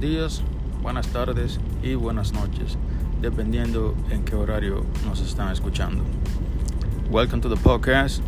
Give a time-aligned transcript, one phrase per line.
[0.00, 0.42] días,
[0.82, 2.76] buenas tardes y buenas noches,
[3.22, 6.04] dependiendo en qué horario nos están escuchando.
[7.10, 8.22] Welcome to the podcast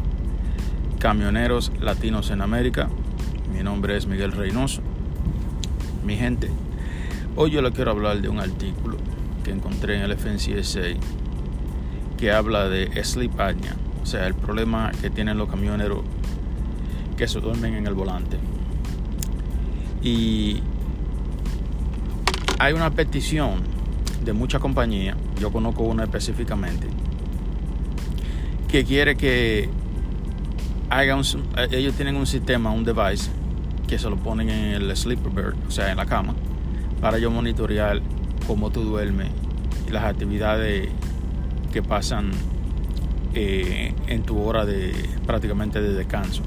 [0.99, 2.89] Camioneros Latinos en América.
[3.53, 4.81] Mi nombre es Miguel Reynoso.
[6.07, 6.49] Mi gente,
[7.37, 8.97] hoy yo le quiero hablar de un artículo
[9.45, 10.99] que encontré en el FNCSA
[12.17, 16.01] que habla de sleep apnea, o sea, el problema que tienen los camioneros
[17.19, 18.39] que se duermen en el volante.
[20.03, 20.63] Y
[22.59, 23.63] hay una petición
[24.25, 26.89] de muchas compañías, yo conozco una específicamente,
[28.69, 29.69] que quiere que
[30.91, 31.25] haga un,
[31.71, 33.31] ellos tienen un sistema, un device,
[33.87, 36.35] que se lo ponen en el sleeper bird, o sea, en la cama,
[37.01, 38.01] para yo monitorear
[38.47, 39.29] cómo tú duermes
[39.87, 40.89] y las actividades
[41.73, 42.31] que pasan
[43.35, 44.93] eh, en tu hora de
[45.27, 46.43] prácticamente de descanso.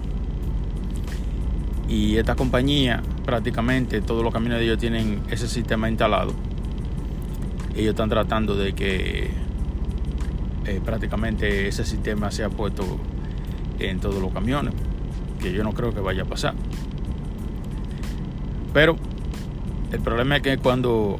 [1.87, 6.33] Y esta compañía, prácticamente todos los caminos de ellos tienen ese sistema instalado.
[7.75, 9.29] Ellos están tratando de que
[10.65, 12.83] eh, prácticamente ese sistema sea puesto
[13.79, 14.73] en todos los camiones,
[15.39, 16.53] que yo no creo que vaya a pasar.
[18.73, 18.95] Pero
[19.91, 21.19] el problema es que cuando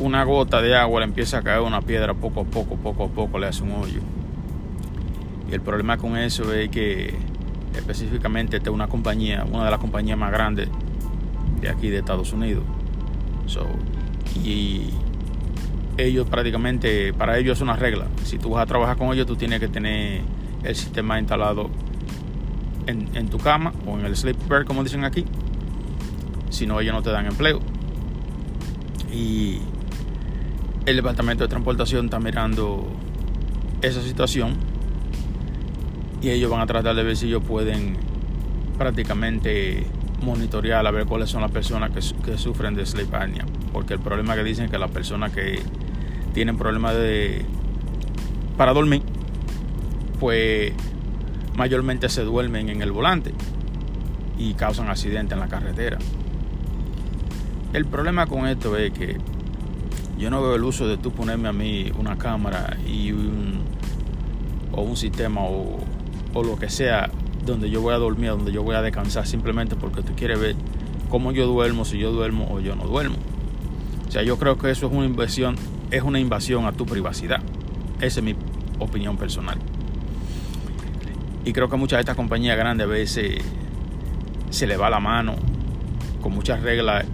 [0.00, 3.08] una gota de agua le empieza a caer una piedra poco a poco, poco a
[3.08, 4.00] poco le hace un hoyo.
[5.50, 7.14] Y el problema con eso es que
[7.74, 10.68] específicamente esta es una compañía, una de las compañías más grandes
[11.60, 12.64] de aquí de Estados Unidos.
[14.44, 14.90] y
[15.96, 18.06] ellos prácticamente, para ellos es una regla.
[18.24, 20.20] Si tú vas a trabajar con ellos, tú tienes que tener
[20.62, 21.70] el sistema instalado
[22.86, 25.24] en, en tu cama o en el sleeper, como dicen aquí.
[26.50, 27.60] Si no, ellos no te dan empleo.
[29.12, 29.58] Y
[30.86, 32.86] el Departamento de Transportación está mirando
[33.82, 34.54] esa situación
[36.20, 37.96] y ellos van a tratar de ver si ellos pueden
[38.76, 39.86] prácticamente
[40.22, 43.46] monitorear a ver cuáles son las personas que, sufren de sleep apnea.
[43.72, 45.60] Porque el problema que dicen que las personas que
[46.34, 47.44] tienen problemas de
[48.56, 49.02] para dormir
[50.20, 50.72] pues
[51.56, 53.32] mayormente se duermen en el volante
[54.36, 55.98] y causan accidentes en la carretera.
[57.72, 59.18] El problema con esto es que
[60.18, 63.62] yo no veo el uso de tú ponerme a mí una cámara y un
[64.72, 65.78] o un sistema o
[66.34, 67.10] o lo que sea
[67.52, 70.56] donde yo voy a dormir, donde yo voy a descansar, simplemente porque tú quieres ver
[71.08, 73.16] cómo yo duermo, si yo duermo o yo no duermo.
[74.06, 75.56] O sea, yo creo que eso es una invasión,
[75.90, 77.42] es una invasión a tu privacidad.
[78.00, 78.34] Esa es mi
[78.78, 79.58] opinión personal.
[81.44, 83.42] Y creo que muchas de estas compañías grandes a veces
[84.50, 85.36] se le va la mano
[86.22, 87.04] con muchas reglas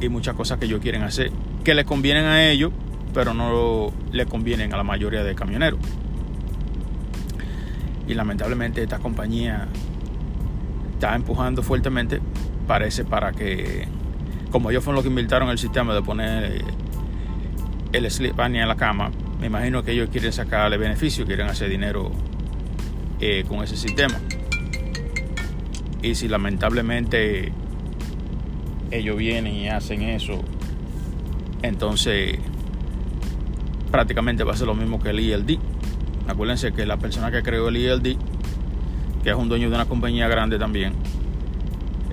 [0.00, 1.30] y muchas cosas que ellos quieren hacer,
[1.64, 2.72] que les convienen a ellos,
[3.14, 5.80] pero no le convienen a la mayoría de camioneros.
[8.08, 9.68] Y lamentablemente esta compañía
[10.94, 12.20] está empujando fuertemente,
[12.66, 13.86] parece para que,
[14.50, 16.64] como ellos fueron los que inventaron el sistema de poner
[17.92, 22.10] el sleep en la cama, me imagino que ellos quieren sacarle beneficio, quieren hacer dinero
[23.20, 24.18] eh, con ese sistema.
[26.02, 27.52] Y si lamentablemente
[28.90, 30.42] ellos vienen y hacen eso,
[31.62, 32.38] entonces
[33.90, 35.58] prácticamente va a ser lo mismo que el ELD
[36.28, 38.16] Acuérdense que la persona que creó el ELD,
[39.24, 40.92] que es un dueño de una compañía grande también,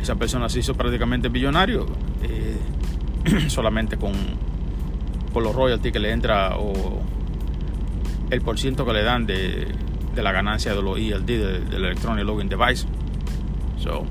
[0.01, 1.85] esa persona se hizo prácticamente billonario
[2.23, 2.57] eh,
[3.49, 4.13] solamente con
[5.33, 7.01] por los royalties que le entra o
[8.29, 9.67] el por ciento que le dan de,
[10.15, 11.25] la ganancia de los ELD,
[11.69, 12.87] del Electronic Login Device.
[13.77, 14.05] So,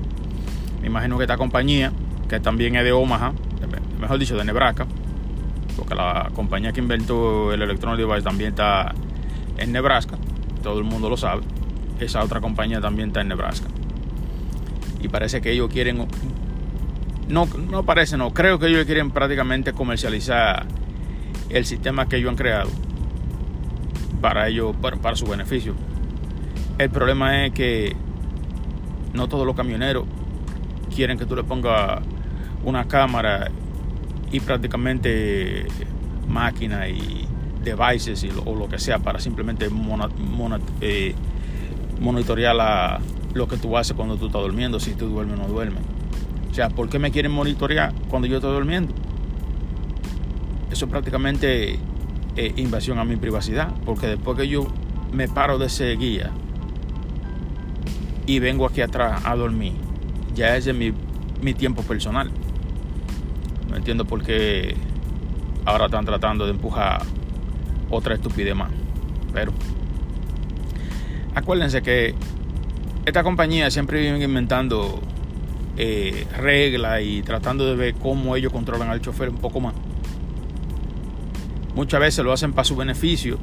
[0.81, 1.91] me imagino que esta compañía,
[2.29, 3.33] que también es de Omaha,
[3.99, 4.85] mejor dicho, de Nebraska,
[5.75, 8.93] porque la compañía que inventó el Electronic Device también está
[9.57, 10.17] en Nebraska,
[10.63, 11.43] todo el mundo lo sabe.
[11.99, 13.67] Esa otra compañía también está en Nebraska.
[15.01, 16.07] Y parece que ellos quieren,
[17.27, 20.65] no, no parece, no, creo que ellos quieren prácticamente comercializar
[21.49, 22.69] el sistema que ellos han creado
[24.21, 25.75] para ellos, para, para su beneficio.
[26.77, 27.95] El problema es que
[29.13, 30.05] no todos los camioneros
[30.93, 32.01] quieren que tú le pongas
[32.63, 33.49] una cámara
[34.31, 35.67] y prácticamente
[36.27, 37.27] máquina y
[37.65, 39.67] devices y o lo que sea para simplemente
[40.81, 41.15] eh,
[41.99, 43.01] monitorear
[43.33, 45.83] lo que tú haces cuando tú estás durmiendo, si tú duermes o no duermes.
[46.49, 48.93] O sea, ¿por qué me quieren monitorear cuando yo estoy durmiendo?
[50.71, 51.77] Eso es prácticamente
[52.37, 54.67] eh, invasión a mi privacidad, porque después que yo
[55.11, 56.31] me paro de ese guía
[58.25, 59.73] y vengo aquí atrás a dormir,
[60.33, 60.93] ya es de mi,
[61.41, 62.31] mi tiempo personal.
[63.69, 64.75] No entiendo por qué
[65.65, 67.01] ahora están tratando de empujar
[67.95, 68.71] otra estupidez más.
[69.33, 69.51] Pero
[71.33, 72.15] acuérdense que
[73.05, 75.01] esta compañía siempre vive inventando
[75.77, 79.73] eh, reglas y tratando de ver cómo ellos controlan al chofer un poco más.
[81.75, 83.37] Muchas veces lo hacen para su beneficio.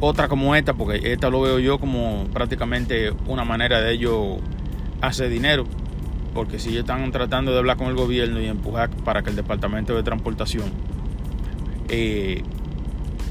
[0.00, 4.38] Otra como esta, porque esta lo veo yo como prácticamente una manera de ellos
[5.02, 5.66] hacer dinero.
[6.32, 9.94] Porque si están tratando de hablar con el gobierno y empujar para que el departamento
[9.94, 10.72] de transportación
[11.88, 12.42] eh,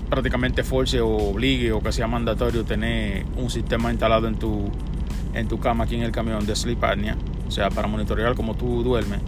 [0.10, 4.70] prácticamente force o obligue o que sea mandatorio tener un sistema instalado en tu,
[5.34, 7.18] en tu cama aquí en el camión de sleep apnea,
[7.48, 9.20] o sea, para monitorear cómo tú duermes,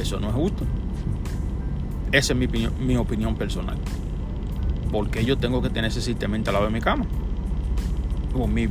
[0.00, 0.64] eso no es justo.
[2.12, 3.76] Esa es mi opinión, mi opinión personal.
[4.92, 7.04] Porque yo tengo que tener ese sistema instalado en mi cama.
[8.34, 8.68] O en mi,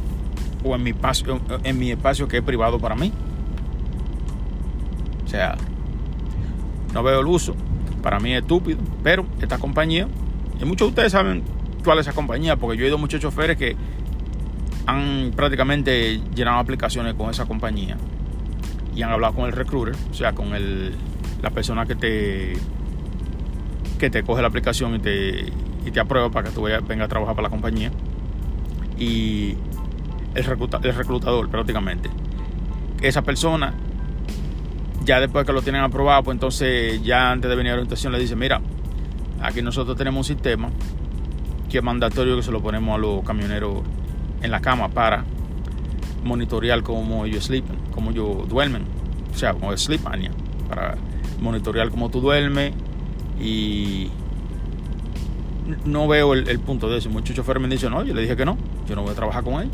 [0.63, 3.11] o en mi, espacio, en mi espacio que es privado para mí.
[5.25, 5.57] O sea,
[6.93, 7.55] no veo el uso.
[8.01, 8.79] Para mí es estúpido.
[9.03, 10.07] Pero esta compañía,
[10.59, 11.43] y muchos de ustedes saben
[11.83, 13.75] cuál es esa compañía, porque yo he ido a muchos choferes que
[14.85, 17.97] han prácticamente llenado aplicaciones con esa compañía
[18.95, 20.95] y han hablado con el recruiter, o sea, con el,
[21.41, 22.53] la persona que te
[23.99, 25.45] que te coge la aplicación y te,
[25.85, 27.91] y te aprueba para que tú vengas a trabajar para la compañía.
[28.97, 29.55] Y
[30.33, 30.45] el,
[30.83, 32.09] el reclutador prácticamente.
[33.01, 33.73] Esa persona,
[35.03, 38.11] ya después que lo tienen aprobado, pues entonces ya antes de venir a la orientación
[38.11, 38.61] le dice, mira,
[39.41, 40.69] aquí nosotros tenemos un sistema
[41.69, 43.83] que es mandatorio que se lo ponemos a los camioneros
[44.41, 45.23] en la cama para
[46.23, 48.83] monitorear cómo ellos sleepen, cómo ellos duermen,
[49.33, 50.31] o sea, como sleep apnea,
[50.69, 50.95] para
[51.41, 52.73] monitorear cómo tú duermes
[53.39, 54.09] y
[55.85, 57.09] no veo el, punto de eso.
[57.09, 58.57] Muchos choferes me dicen, no, yo le dije que no,
[58.87, 59.69] yo no voy a trabajar con él.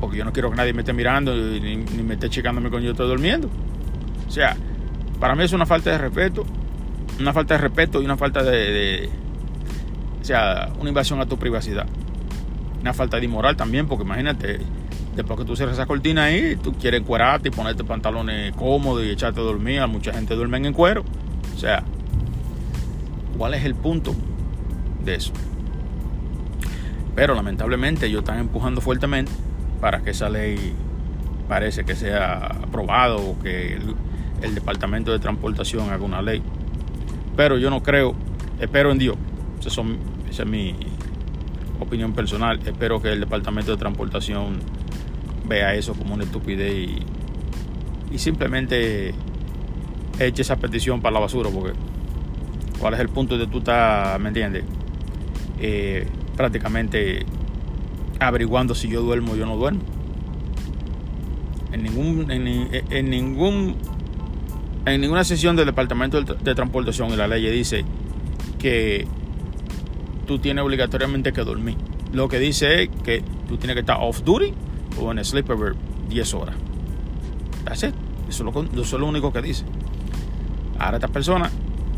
[0.00, 2.92] Porque yo no quiero que nadie me esté mirando ni, me esté checándome cuando yo
[2.92, 3.48] estoy durmiendo.
[4.28, 4.56] O sea,
[5.20, 6.44] para mí es una falta de respeto,
[7.18, 9.08] una falta de respeto y una falta de,
[10.20, 11.86] o sea, una invasión a tu privacidad.
[12.80, 14.60] Una falta de inmoral también, porque imagínate,
[15.16, 19.10] después que tú cierras esa cortina ahí, tú quieres encuerarte y ponerte pantalones cómodos y
[19.10, 19.86] echarte a dormir.
[19.86, 21.04] Mucha gente duerme en cuero.
[21.54, 21.82] O sea,
[23.38, 24.14] ¿cuál es el punto?
[25.04, 25.32] de eso.
[27.14, 29.30] Pero lamentablemente ellos están empujando fuertemente
[29.80, 30.74] para que esa ley
[31.48, 33.94] parece que sea aprobado o que el,
[34.54, 36.42] Departamento de Transportación haga una ley.
[37.36, 38.14] Pero yo no creo,
[38.60, 39.16] espero en Dios,
[39.64, 39.82] esa,
[40.30, 40.74] es mi
[41.80, 44.58] opinión personal, espero que el Departamento de Transportación
[45.46, 46.98] vea eso como una estupidez y,
[48.14, 49.14] y simplemente
[50.18, 51.72] eche esa petición para la basura porque
[52.78, 54.64] cuál es el punto de tú estás, ¿me entiendes?
[55.60, 57.24] Eh, prácticamente
[58.20, 59.80] averiguando si yo duermo o yo no duermo.
[61.72, 63.76] En ningún, en, ningún,
[64.86, 67.84] en ninguna sesión del Departamento de Transportación y la ley dice
[68.58, 69.06] que
[70.26, 71.76] tú tienes obligatoriamente que dormir.
[72.12, 74.52] Lo que dice es que tú tienes que estar off duty
[75.00, 75.74] o en sleepover
[76.08, 76.56] 10 horas.
[77.72, 77.86] Eso
[78.28, 79.64] es, lo, eso es lo único que dice.
[80.78, 81.50] Ahora esta persona,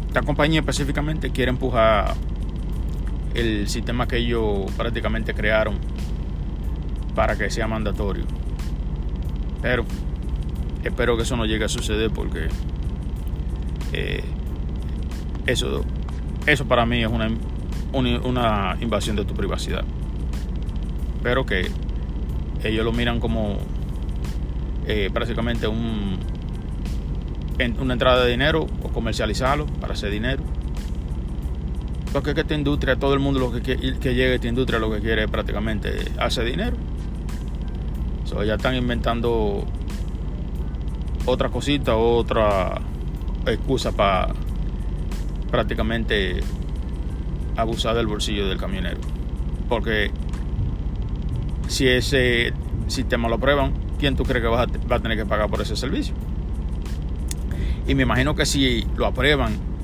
[0.07, 2.15] esta compañía específicamente quiere empujar
[3.35, 5.77] el sistema que ellos prácticamente crearon
[7.15, 8.25] para que sea mandatorio.
[9.61, 9.85] Pero
[10.85, 12.49] espero que eso no llegue a suceder porque
[13.93, 14.23] eh,
[15.47, 15.85] eso,
[16.47, 17.31] eso para mí es una,
[17.93, 19.85] una, invasión de tu privacidad.
[21.23, 21.69] Pero que
[22.63, 23.59] ellos lo miran como
[24.87, 26.19] eh, prácticamente un,
[27.81, 30.43] una entrada de dinero o comercializarlo para hacer dinero
[32.17, 34.91] porque que esta industria, todo el mundo lo que, que llegue a esta industria lo
[34.91, 36.75] que quiere es prácticamente hacer dinero.
[38.25, 39.67] So, ya están inventando
[41.27, 42.81] otra cosita, otra
[43.47, 44.35] excusa para
[45.51, 46.41] prácticamente
[47.57, 48.99] abusar del bolsillo del camionero.
[49.69, 50.11] Porque
[51.69, 52.53] si ese
[52.89, 56.15] sistema lo aprueban, ¿quién tú crees que va a tener que pagar por ese servicio?
[57.87, 59.77] Y me imagino que si lo aprueban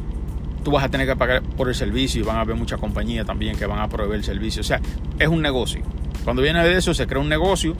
[0.62, 3.26] tú vas a tener que pagar por el servicio y van a haber muchas compañías
[3.26, 4.61] también que van a proveer el servicio.
[4.61, 4.81] O sea,
[5.19, 5.83] es un negocio.
[6.25, 7.75] Cuando viene de eso, se crea un negocio,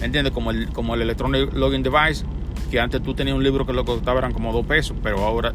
[0.00, 0.32] ¿entiendes?
[0.32, 2.24] Como el, como el Electronic Login Device,
[2.70, 5.52] que antes tú tenías un libro que lo costaba eran como dos pesos, pero ahora,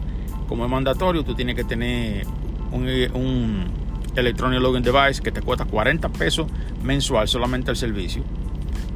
[0.47, 2.25] como es mandatorio, tú tienes que tener
[2.71, 3.65] un, un
[4.15, 6.47] Electronic Login Device que te cuesta 40 pesos
[6.83, 8.23] mensual solamente el servicio,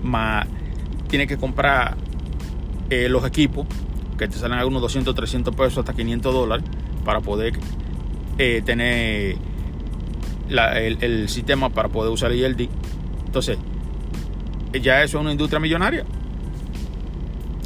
[0.04, 0.48] más
[1.08, 1.98] tienes que comprar
[2.90, 3.68] eh, los equipos
[4.18, 6.66] que te salen algunos 200, 300 pesos hasta 500 dólares
[7.04, 7.54] para poder
[8.38, 9.36] eh, tener
[10.50, 12.70] el, sistema para poder usar el ILD.
[13.26, 13.58] Entonces,
[14.82, 16.06] ya eso es una industria millonaria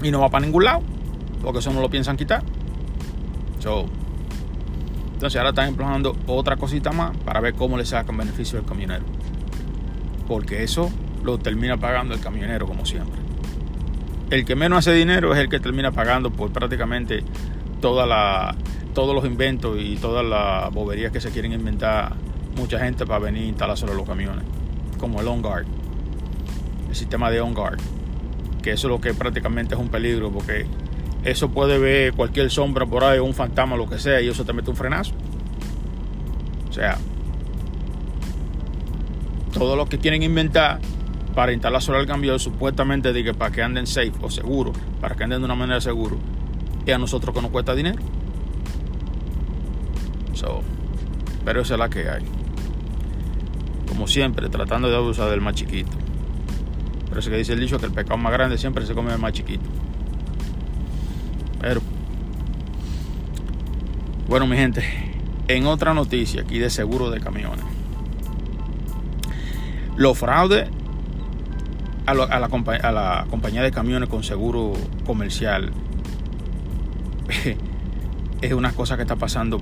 [0.05, 0.83] y no va para ningún lado
[1.41, 2.43] porque eso no lo piensan quitar.
[5.13, 9.03] entonces ahora están empleando otra cosita más para ver cómo le sacan beneficio al camionero.
[10.27, 10.91] Porque eso
[11.23, 13.19] lo termina pagando el camionero como siempre.
[14.29, 17.23] el que menos hace dinero es el que termina pagando por prácticamente
[17.81, 18.55] toda
[18.93, 22.13] todos los inventos y todas las boberías que se quieren inventar
[22.55, 24.45] mucha gente para venir a instalar los camiones,
[24.99, 25.65] como el on-guard,
[26.89, 27.79] el sistema de on-guard,
[28.65, 30.65] que eso es lo que prácticamente es un peligro porque
[31.23, 34.53] eso puede ver cualquier sombra por ahí, un fantasma, lo que sea, y eso te
[34.53, 35.13] mete un frenazo.
[36.67, 36.97] O sea,
[39.53, 40.79] todo lo que quieren inventar
[41.35, 45.41] para instalar el cambio supuestamente de para que anden safe o seguro, para que anden
[45.41, 46.15] de una manera segura,
[46.87, 48.01] y a nosotros que nos cuesta dinero.
[50.33, 50.63] So,
[51.45, 52.23] pero esa es la que hay.
[53.87, 56.04] Como siempre, tratando de abusar del más chiquito.
[57.15, 59.19] Pero es que dice el dicho que el pecado más grande siempre se come el
[59.19, 59.63] más chiquito.
[61.61, 61.79] Pero,
[64.27, 64.83] bueno, mi gente,
[65.47, 67.63] en otra noticia aquí de seguro de camiones.
[69.95, 70.67] Los fraudes
[72.05, 74.73] a, la, a, la, compañía de camiones con seguro
[75.05, 75.71] comercial
[78.41, 79.61] es una cosa que está pasando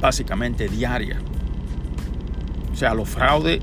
[0.00, 1.18] básicamente diaria.
[2.72, 3.60] O sea, los fraudes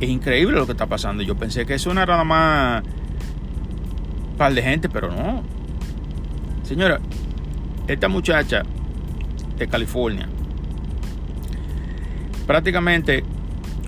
[0.00, 1.22] es increíble lo que está pasando.
[1.22, 5.42] Yo pensé que eso era nada más un par de gente, pero no.
[6.62, 7.00] Señora,
[7.86, 8.62] esta muchacha
[9.58, 10.28] de California,
[12.46, 13.24] prácticamente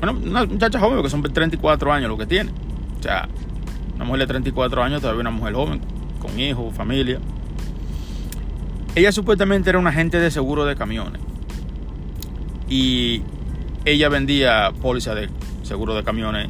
[0.00, 2.50] bueno, una muchacha joven, que son 34 años lo que tiene.
[2.98, 3.28] O sea,
[3.96, 5.80] una mujer de 34 años, todavía una mujer joven,
[6.20, 7.18] con hijos, familia.
[8.94, 11.20] Ella supuestamente era una agente de seguro de camiones.
[12.68, 13.22] Y
[13.84, 15.28] ella vendía póliza de
[15.68, 16.48] seguro de camiones.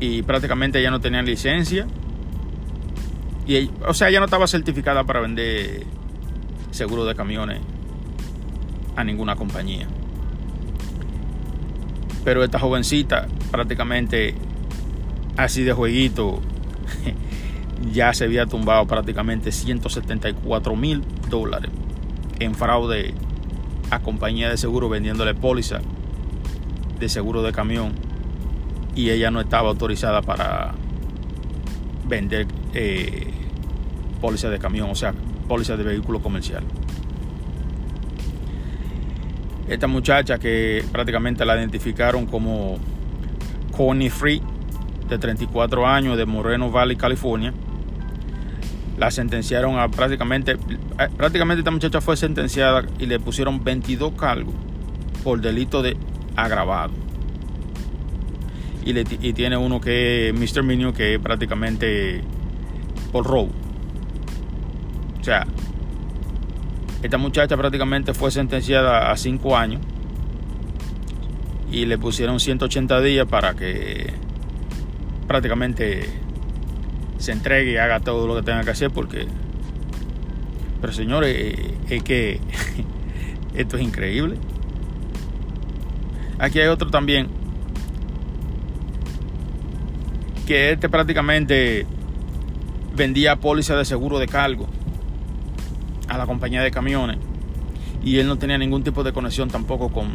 [0.00, 1.86] Y prácticamente ella no tenía licencia.
[3.46, 5.84] Y o sea, ella no estaba certificada para vender
[6.72, 7.60] seguro de camiones
[8.96, 9.86] a ninguna compañía.
[12.24, 14.34] Pero esta jovencita prácticamente
[15.36, 16.40] así de jueguito
[17.92, 21.70] ya se había tumbado prácticamente 174 mil dólares
[22.38, 23.14] en fraude
[23.90, 25.80] a compañía de seguro vendiéndole póliza
[27.02, 27.94] de seguro de camión
[28.94, 30.72] y ella no estaba autorizada para
[32.06, 33.26] vender eh,
[34.20, 35.12] póliza de camión, o sea,
[35.48, 36.62] póliza de vehículo comercial.
[39.68, 42.78] Esta muchacha que prácticamente la identificaron como
[43.76, 44.40] Connie Free,
[45.08, 47.52] de 34 años, de Moreno Valley, California,
[48.96, 54.54] la sentenciaron a prácticamente, eh, prácticamente esta muchacha fue sentenciada y le pusieron 22 cargos
[55.24, 55.96] por delito de
[56.36, 56.92] agravado.
[58.84, 60.62] Y, y tiene uno que es Mr.
[60.62, 62.22] Minio, que es prácticamente
[63.12, 63.50] por robo.
[65.20, 65.46] O sea,
[67.02, 69.80] esta muchacha prácticamente fue sentenciada a 5 años
[71.70, 74.12] y le pusieron 180 días para que
[75.26, 76.08] prácticamente
[77.18, 79.26] se entregue y haga todo lo que tenga que hacer porque
[80.80, 81.56] pero señores
[81.88, 82.40] es que
[83.54, 84.36] esto es increíble
[86.42, 87.28] aquí hay otro también
[90.44, 91.86] que este prácticamente
[92.96, 94.66] vendía póliza de seguro de cargo
[96.08, 97.18] a la compañía de camiones
[98.02, 100.10] y él no tenía ningún tipo de conexión tampoco con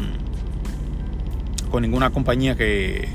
[1.71, 3.07] con ninguna compañía que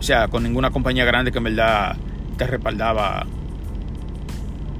[0.00, 1.94] o sea con ninguna compañía grande que en verdad
[2.38, 3.26] te respaldaba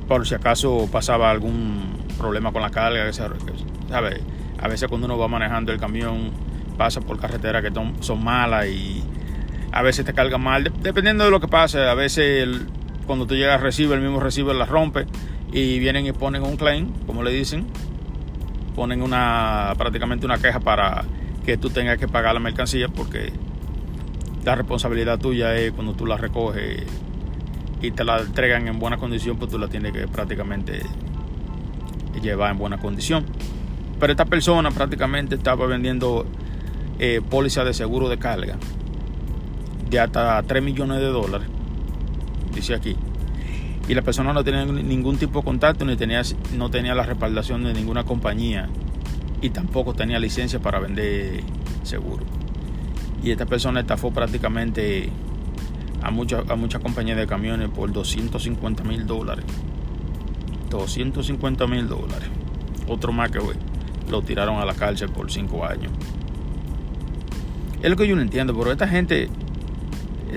[0.09, 4.23] por si acaso pasaba algún problema con la carga ¿sabe?
[4.59, 6.48] a veces cuando uno va manejando el camión
[6.79, 7.71] pasa por carreteras que
[8.01, 9.03] son malas y
[9.73, 12.49] a veces te carga mal dependiendo de lo que pase a veces
[13.07, 15.07] cuando tú llegas recibe el mismo receiver la rompe
[15.53, 17.67] y vienen y ponen un claim, como le dicen,
[18.75, 21.05] ponen una prácticamente una queja para
[21.45, 23.33] que tú tengas que pagar la mercancía porque
[24.45, 26.83] la responsabilidad tuya es cuando tú la recoges
[27.81, 30.83] y te la entregan en buena condición, pues tú la tienes que prácticamente
[32.21, 33.25] llevar en buena condición.
[34.01, 36.27] Pero esta persona prácticamente estaba vendiendo
[36.99, 38.57] eh, póliza de seguro de carga
[39.91, 41.49] de hasta 3 millones de dólares,
[42.55, 42.97] dice aquí
[43.89, 46.21] y la persona no tenía ningún tipo de contacto ni tenía,
[46.55, 48.69] no tenía la respaldación de ninguna compañía
[49.41, 51.43] y tampoco tenía licencia para vender
[51.85, 52.23] seguro.
[53.25, 55.09] Y esta persona estafó prácticamente
[56.03, 59.47] a muchas a muchas compañías de camiones por 250 mil dólares.
[60.69, 62.29] 250 mil dólares.
[62.89, 63.41] Otro más que
[64.11, 65.93] lo tiraron a la cárcel por 5 años.
[67.83, 69.29] Es lo que yo no entiendo, pero esta gente eh,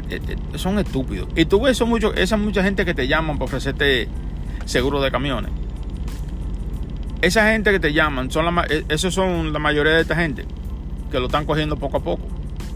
[0.10, 1.28] eh, eh, son estúpidos.
[1.36, 4.08] Y tú ves mucho, esa mucha gente que te llaman para ofrecerte
[4.66, 5.52] seguro de camiones.
[7.22, 10.46] Esa gente que te llaman, son la, esos son la mayoría de esta gente
[11.12, 12.28] que lo están cogiendo poco a poco.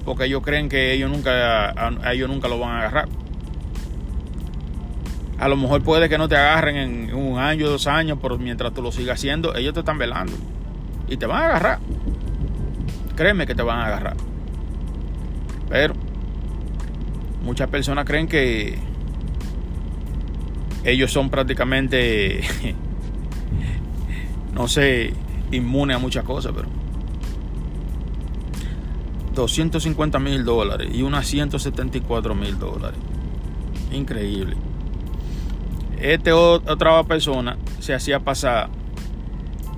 [0.03, 3.07] Porque ellos creen que ellos nunca, a, ellos nunca lo van a agarrar.
[5.39, 8.73] A lo mejor puede que no te agarren en un año, dos años, pero mientras
[8.73, 10.33] tú lo sigas haciendo, ellos te están velando.
[11.07, 11.79] Y te van a agarrar.
[13.15, 14.15] Créeme que te van a agarrar.
[15.69, 15.93] Pero
[17.43, 18.77] muchas personas creen que
[20.83, 22.41] ellos son prácticamente,
[24.53, 25.13] no sé,
[25.51, 26.67] inmunes a muchas cosas, pero
[29.33, 32.99] 250 mil dólares y unas 174 mil dólares.
[33.91, 34.55] Increíble.
[35.99, 38.69] Este otra persona se hacía pasar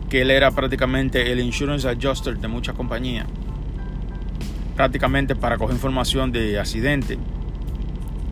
[0.09, 3.27] que él era prácticamente el insurance adjuster de muchas compañías.
[4.77, 7.17] Prácticamente para coger información de accidente.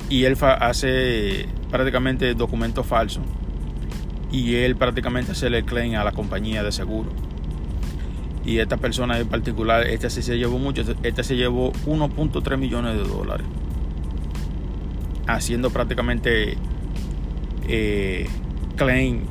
[0.09, 3.23] Y él hace prácticamente documentos falsos.
[4.31, 7.09] Y él prácticamente hace el claim a la compañía de seguro.
[8.45, 12.95] Y esta persona en particular, esta sí se llevó mucho, esta se llevó 1.3 millones
[12.95, 13.47] de dólares.
[15.27, 16.55] Haciendo prácticamente
[17.67, 18.27] eh,
[18.75, 19.21] claim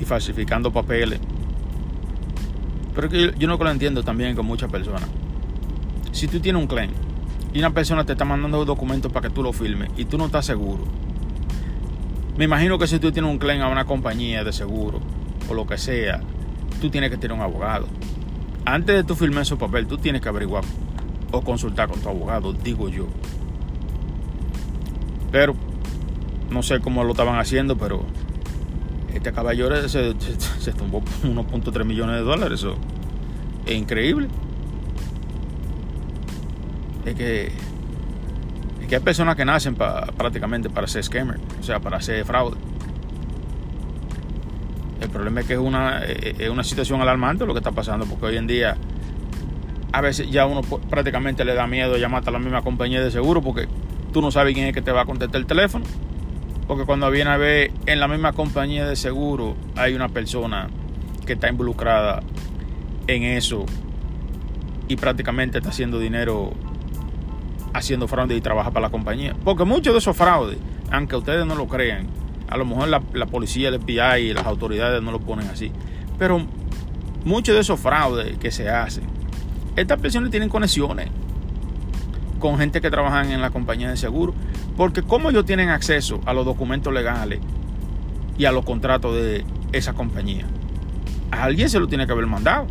[0.00, 1.20] y falsificando papeles.
[2.94, 5.08] Pero que yo, no lo entiendo también con muchas personas.
[6.14, 6.92] Si tú tienes un claim
[7.52, 10.26] y una persona te está mandando documentos para que tú lo firmes y tú no
[10.26, 10.84] estás seguro.
[12.36, 15.00] Me imagino que si tú tienes un claim a una compañía de seguro
[15.50, 16.20] o lo que sea,
[16.80, 17.88] tú tienes que tener un abogado.
[18.64, 20.62] Antes de tú firmar ese papel, tú tienes que averiguar
[21.32, 23.08] o consultar con tu abogado, digo yo.
[25.32, 25.56] Pero
[26.48, 28.04] no sé cómo lo estaban haciendo, pero
[29.12, 30.14] este caballero se,
[30.60, 32.60] se, tumbó 1.3 millones de dólares.
[32.60, 32.76] Eso
[33.66, 34.28] es increíble.
[37.04, 37.46] Es que,
[38.80, 42.56] es que hay personas que nacen prácticamente para ser scammer, o sea, para ser fraude.
[45.00, 48.26] El problema es que es una, es una situación alarmante lo que está pasando, porque
[48.26, 48.76] hoy en día
[49.94, 53.40] a veces ya uno prácticamente le da miedo llamarte a la misma compañía de seguro
[53.40, 53.68] porque
[54.12, 55.84] tú no sabes quién es que te va a contestar el teléfono.
[56.66, 60.68] Porque cuando viene a ver en la misma compañía de seguro hay una persona
[61.24, 62.24] que está involucrada
[63.06, 63.66] en eso
[64.88, 66.54] y prácticamente está haciendo dinero
[67.74, 69.34] haciendo fraude y trabaja para la compañía.
[69.44, 70.56] Porque muchos de esos fraudes,
[70.90, 72.06] aunque ustedes no lo crean,
[72.48, 75.72] a lo mejor la, policía, el FBI y las autoridades no lo ponen así.
[76.18, 76.46] Pero
[77.24, 79.04] muchos de esos fraudes que se hacen,
[79.76, 81.08] estas personas tienen conexiones
[82.38, 84.34] con gente que trabaja en la compañía de seguro.
[84.76, 87.40] Porque como ellos tienen acceso a los documentos legales
[88.38, 90.46] y a los contratos de esa compañía,
[91.30, 92.66] a alguien se lo tiene que haber mandado.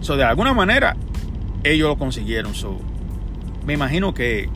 [0.00, 0.96] So, de alguna manera,
[1.64, 2.52] ellos lo consiguieron.
[3.66, 4.48] Me imagino que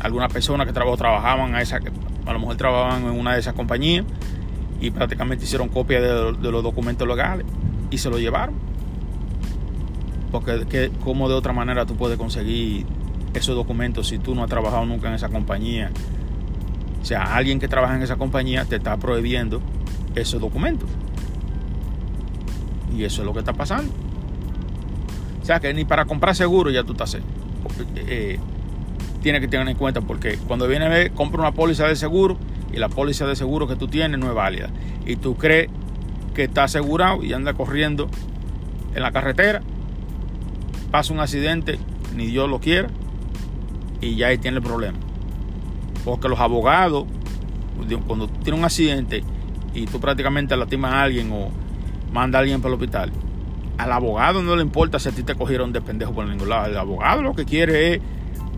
[0.00, 1.80] algunas personas que trabajaban a esa,
[2.26, 4.04] a lo mejor trabajaban en una de esas compañías
[4.80, 7.46] y prácticamente hicieron copia de, los documentos legales
[7.90, 8.54] y se lo llevaron.
[10.30, 12.86] Porque como de otra manera tú puedes conseguir
[13.34, 15.90] esos documentos si tú no has trabajado nunca en esa compañía.
[17.00, 19.60] O sea, alguien que trabaja en esa compañía te está prohibiendo
[20.14, 20.88] esos documentos.
[22.94, 23.92] Y eso es lo que está pasando.
[25.44, 27.16] O sea, que ni para comprar seguro ya tú estás...
[27.16, 27.20] Eh,
[27.96, 28.38] eh,
[29.20, 32.38] tienes que tener en cuenta porque cuando viene a ver, compra una póliza de seguro
[32.72, 34.70] y la póliza de seguro que tú tienes no es válida.
[35.04, 35.68] Y tú crees
[36.34, 38.08] que está asegurado y anda corriendo
[38.94, 39.60] en la carretera,
[40.90, 41.78] pasa un accidente,
[42.16, 42.88] ni Dios lo quiera,
[44.00, 44.96] y ya ahí tiene el problema.
[46.06, 47.04] Porque los abogados,
[48.06, 49.22] cuando tiene un accidente
[49.74, 51.50] y tú prácticamente lastimas a alguien o
[52.14, 53.12] manda a alguien para el hospital,
[53.78, 56.66] al abogado no le importa si a ti te cogieron de pendejo por ningún lado.
[56.66, 58.00] El abogado lo que quiere es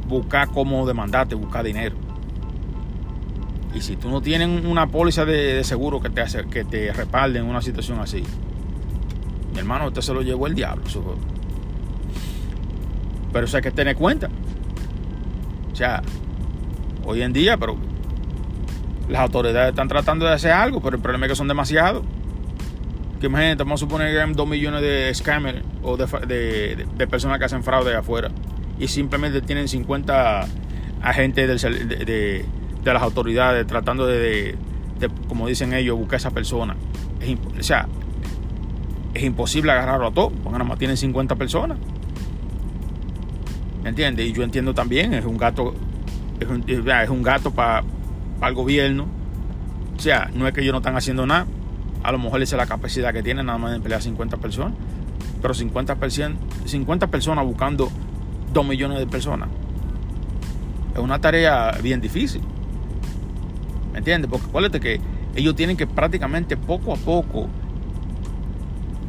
[0.09, 1.97] buscar cómo demandarte, buscar dinero.
[3.75, 7.39] Y si tú no tienes una póliza de, seguro que te hace, que te respalde
[7.39, 8.23] en una situación así,
[9.53, 10.83] mi hermano, usted se lo llevó el diablo.
[13.33, 14.29] Pero eso hay que tener cuenta.
[15.73, 16.03] O sea,
[17.05, 17.77] hoy en día, pero
[19.09, 22.03] las autoridades están tratando de hacer algo, pero el problema es que son demasiados.
[23.21, 27.47] Que imagínate, vamos a suponer que hay dos millones de scammers o de, personas que
[27.47, 28.31] hacen fraude afuera
[28.79, 30.47] y simplemente tienen 50
[31.03, 32.45] agentes de,
[32.85, 34.57] las autoridades tratando de,
[35.29, 36.77] como dicen ellos, buscar a esa persona.
[37.59, 37.87] o sea,
[39.15, 41.79] es imposible agarrarlo a todos, porque nada más tienen 50 personas.
[43.83, 44.27] ¿Me entiendes?
[44.27, 45.75] Y yo entiendo también, es un gato,
[46.39, 47.83] es un, es un gato para
[48.43, 49.07] el gobierno.
[49.97, 51.47] O sea, no es que ellos no están haciendo nada.
[52.07, 54.75] A lo mejor esa es la capacidad que tienen nada más de emplear 50 personas.
[55.43, 55.97] Pero 50,
[56.65, 57.91] 50 personas buscando
[58.53, 59.49] 2 millones de personas.
[60.95, 62.43] Es una tarea bien difícil.
[63.93, 64.31] ¿Me entiendes?
[64.31, 65.01] Porque acuérdate que
[65.35, 67.49] ellos tienen que prácticamente poco a poco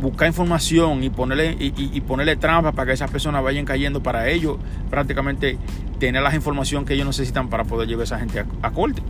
[0.01, 4.57] buscar información y ponerle, y, ponerle trampas para que esas personas vayan cayendo para ellos
[4.89, 5.60] prácticamente
[5.99, 9.03] tener la información que ellos necesitan para poder llevar a esa gente a, corte.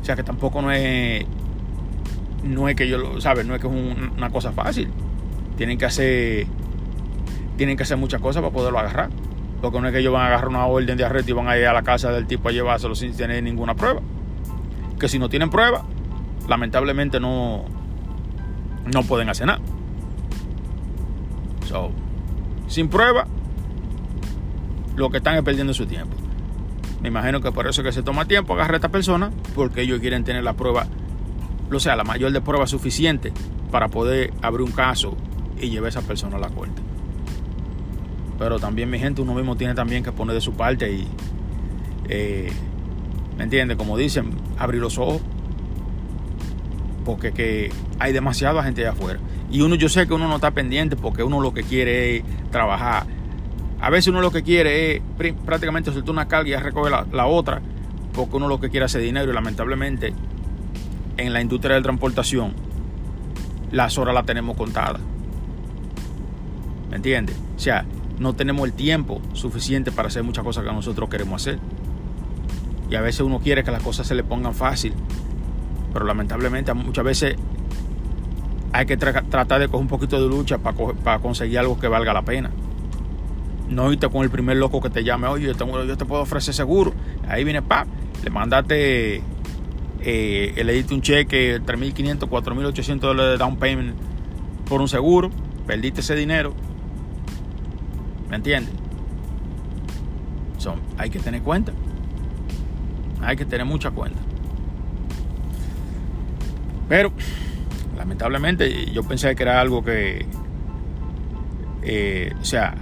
[0.00, 1.24] O sea que tampoco no es
[2.42, 3.72] no es que yo lo sabe, no es que es
[4.16, 4.88] una cosa fácil.
[5.56, 6.46] Tienen que hacer
[7.56, 9.10] tienen que hacer muchas cosas para poderlo agarrar.
[9.60, 11.56] Porque no es que ellos van a agarrar una orden de arresto y van a
[11.56, 14.00] ir a la casa del tipo a llevárselo sin tener ninguna prueba.
[14.98, 15.84] Que si no tienen prueba,
[16.48, 17.64] lamentablemente no,
[18.92, 19.60] no pueden hacer nada.
[21.68, 21.92] So,
[22.66, 23.26] sin prueba,
[24.96, 26.16] lo que están es perdiendo su tiempo.
[27.00, 29.82] Me imagino que por eso es que se toma tiempo agarrar a esta persona, porque
[29.82, 30.86] ellos quieren tener la prueba,
[31.76, 33.32] o sea, la mayor de pruebas suficiente
[33.70, 35.16] para poder abrir un caso
[35.60, 36.82] y llevar a esa persona a la corte.
[38.38, 41.06] Pero también, mi gente, uno mismo tiene también que poner de su parte y,
[42.08, 42.50] eh,
[43.36, 43.76] ¿me entiende?
[43.76, 45.20] Como dicen, abrir los ojos.
[47.04, 49.20] Porque que hay demasiada gente allá afuera.
[49.50, 52.24] Y uno, yo sé que uno no está pendiente porque uno lo que quiere es
[52.50, 53.06] trabajar.
[53.80, 55.02] A veces uno lo que quiere es
[55.44, 57.60] prácticamente soltar una carga y recoger la, la otra,
[58.12, 60.14] porque uno lo que quiere es hacer dinero y lamentablemente
[61.26, 62.54] en la industria de la transportación
[63.70, 65.00] las horas las tenemos contadas.
[66.90, 67.36] ¿Me entiendes?
[67.56, 67.86] O sea,
[68.18, 71.58] no tenemos el tiempo suficiente para hacer muchas cosas que nosotros queremos hacer.
[72.90, 74.92] Y a veces uno quiere que las cosas se le pongan fácil,
[75.92, 77.36] pero lamentablemente muchas veces
[78.72, 82.22] hay que tratar de coger un poquito de lucha para, conseguir algo que valga la
[82.22, 82.50] pena.
[83.70, 86.22] No irte con el primer loco que te llame, oye, yo te, yo te puedo
[86.22, 86.92] ofrecer seguro.
[87.26, 87.86] Ahí viene, pap,
[88.22, 89.22] le mandaste,
[90.04, 93.96] eh, le diste un cheque, 3.500, 4.800 dólares de down payment
[94.68, 95.30] por un seguro,
[95.66, 96.54] perdiste ese dinero.
[98.28, 98.82] ¿Me entiendes?
[100.98, 101.72] hay que tener cuenta.
[103.20, 104.20] Hay que tener mucha cuenta.
[106.88, 107.12] Pero
[107.96, 110.26] lamentablemente yo pensé que era algo que,
[111.82, 112.74] eh, o sea,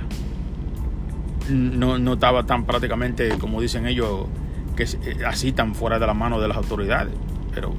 [1.48, 4.26] no, no, estaba tan prácticamente, como dicen ellos,
[4.84, 7.12] eh, así tan fuera de la mano de las autoridades.
[7.54, 7.74] Pero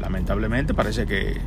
[0.00, 1.40] lamentablemente parece que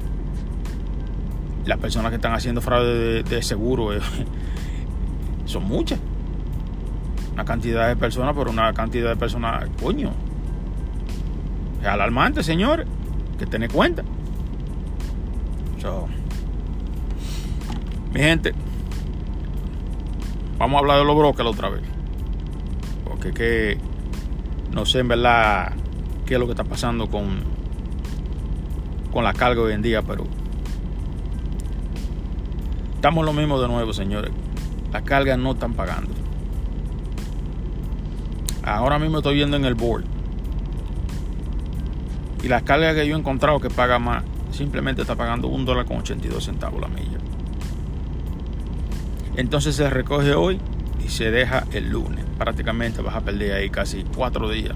[1.65, 3.99] las personas que están haciendo fraude de, seguro eh,
[5.45, 5.99] son muchas.
[7.33, 10.11] Una cantidad de personas por una cantidad de personas, coño.
[11.81, 12.87] Es alarmante, señores,
[13.39, 14.03] que tener cuenta.
[18.13, 18.53] Mi gente,
[20.57, 21.81] vamos a hablar de los brokers otra vez.
[23.05, 23.77] Porque que
[24.71, 25.73] no sé en verdad
[26.25, 27.41] qué es lo que está pasando con,
[29.11, 30.25] con la carga hoy en día, pero
[32.95, 34.31] estamos lo mismo de nuevo, señores.
[34.91, 36.11] Las cargas no están pagando.
[38.63, 40.03] Ahora mismo estoy viendo en el board.
[42.43, 45.85] Y las cargas que yo he encontrado que paga más simplemente está pagando un dólar
[45.85, 47.17] con 82 centavos la milla.
[49.35, 50.59] Entonces se recoge hoy
[51.03, 52.25] y se deja el lunes.
[52.41, 54.75] Prácticamente vas a perder ahí casi cuatro días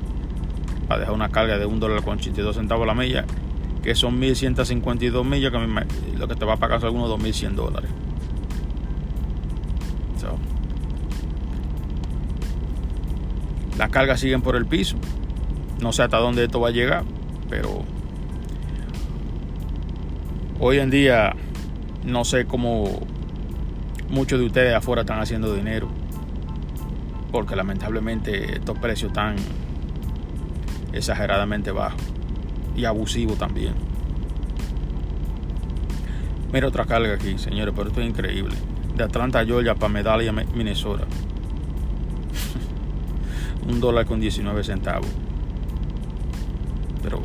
[0.87, 3.25] para dejar una carga de un dólar con 82 centavos la milla,
[3.81, 7.89] que son 1152 millas, que lo que te va a pagar son algunos 2100 dólares.
[13.77, 14.95] las cargas siguen por el piso.
[15.81, 17.03] No sé hasta dónde esto va a llegar,
[17.49, 17.83] pero
[20.57, 21.35] Hoy en día
[22.05, 23.05] no sé cómo
[24.09, 25.89] muchos de ustedes afuera están haciendo dinero.
[27.35, 29.35] Porque lamentablemente estos precios están
[30.93, 31.99] exageradamente bajos.
[32.77, 33.73] Y abusivos también.
[36.53, 38.55] Mira otra carga aquí, señores, pero esto es increíble.
[38.95, 41.03] De Atlanta, Georgia para Medalla, Minnesota.
[43.67, 45.09] Un dólar con 19 centavos.
[47.03, 47.21] Pero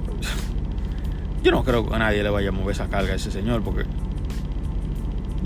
[1.45, 3.63] yo no creo que a nadie le vaya a mover esa carga a ese señor
[3.63, 3.85] porque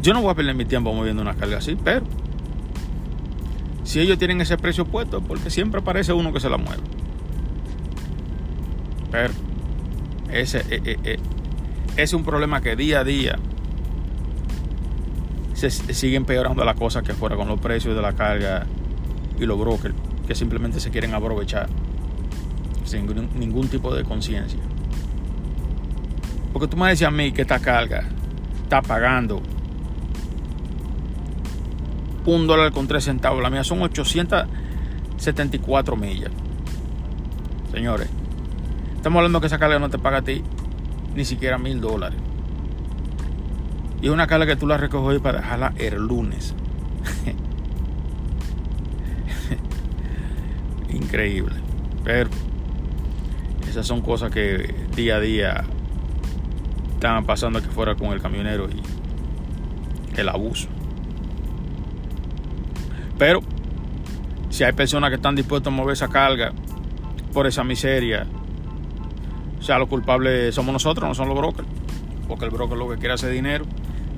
[0.01, 2.04] yo no voy a perder mi tiempo moviendo una carga así, pero
[3.95, 6.83] si ellos tienen ese precio puesto, porque siempre aparece uno que se la mueve.
[9.13, 9.33] Pero
[10.33, 11.19] ese eh, eh, eh,
[11.97, 13.39] es un problema que día a día
[15.53, 18.67] se sigue empeorando la cosa que fuera con los precios de la carga
[19.39, 19.95] y los brokers
[20.27, 21.69] que simplemente se quieren aprovechar
[22.85, 23.07] sin
[23.39, 24.59] ningún tipo de conciencia.
[26.53, 28.09] Porque tú me decías a mí que esta carga
[28.65, 29.41] está pagando
[32.27, 33.43] un dólar con tres centavos.
[33.43, 36.31] La mía son 874 millas.
[37.73, 38.09] Señores,
[38.97, 40.43] estamos hablando que esa carga no te paga a ti
[41.15, 42.19] ni siquiera mil dólares.
[44.01, 46.55] Y es una carga que tú la recoges para dejarla el lunes.
[50.91, 51.55] Increíble.
[52.05, 52.31] Pero
[53.69, 55.65] esas son cosas que día a día
[56.95, 60.69] estaban pasando aquí fuera con el camionero y el abuso.
[63.19, 63.41] Pero
[64.51, 66.53] si hay personas que están dispuestas a mover esa carga
[67.33, 68.27] por esa miseria,
[69.59, 71.67] o sea, los culpables somos nosotros, no son los brokers.
[72.29, 73.65] Porque el broker lo que quiere hacer dinero.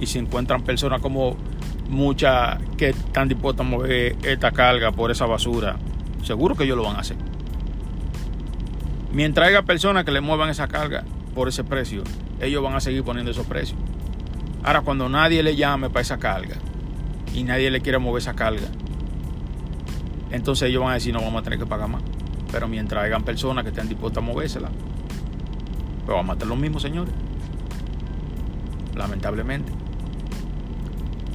[0.00, 1.36] Y si encuentran personas como
[1.88, 5.76] muchas que están dispuestas a mover esta carga por esa basura,
[6.22, 7.16] seguro que ellos lo van a hacer.
[9.12, 11.04] Mientras haya personas que le muevan esa carga
[11.34, 12.02] por ese precio,
[12.40, 13.78] ellos van a seguir poniendo esos precios.
[14.62, 16.56] Ahora, cuando nadie le llame para esa carga
[17.36, 18.66] y nadie le quiere mover esa carga,
[20.30, 22.02] entonces ellos van a decir no vamos a tener que pagar más.
[22.50, 24.70] Pero mientras hayan personas que estén dispuestas a movérsela,
[26.04, 27.12] pues vamos a hacer lo mismo, señores.
[28.94, 29.70] Lamentablemente.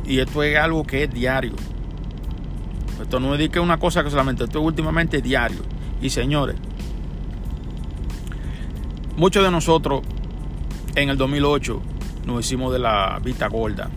[0.06, 1.54] Y esto es algo que es diario.
[3.00, 5.60] Esto no es que una cosa que solamente, esto es últimamente diario.
[6.02, 6.56] Y señores,
[9.18, 10.02] muchos de nosotros
[10.96, 11.82] en el 2008
[12.26, 13.90] nos hicimos de la vista gorda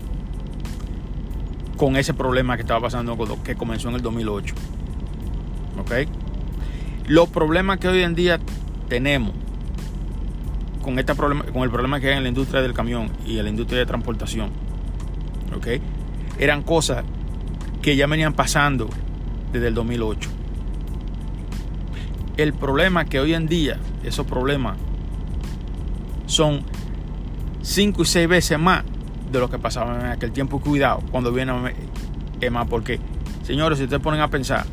[1.85, 4.55] con ese problema que estaba pasando, que comenzó en el 2008.
[5.81, 5.93] ¿Ok?
[7.09, 8.41] Los problemas que hoy en día
[8.89, 9.35] tenemos
[10.83, 13.45] con, este problema, con el problema que hay en la industria del camión y en
[13.45, 14.49] la industria de transportación,
[15.55, 15.67] ¿ok?
[16.39, 17.05] Eran cosas
[17.83, 18.89] que ya venían pasando
[19.53, 20.31] desde el 2008.
[22.39, 24.79] El problema que hoy en día, esos problemas
[26.25, 26.63] son
[27.61, 28.85] 5 y 6 veces más
[29.35, 30.61] de lo que pasaba en aquel tiempo.
[30.61, 31.53] Cuidado cuando viene
[32.51, 33.01] más, porque,
[33.43, 34.65] señores, si ustedes ponen a pensar,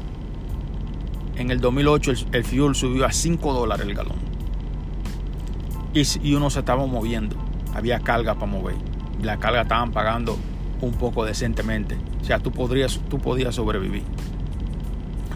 [1.36, 4.17] en el 2008 el, fuel subió a 5 dólares el galón.
[5.93, 7.36] Y, y, uno se estaba moviendo.
[7.74, 8.76] Había carga para mover.
[9.21, 10.38] La carga estaban pagando
[10.82, 11.97] un poco decentemente.
[12.21, 14.04] O sea, tú, podrías, tú podías sobrevivir.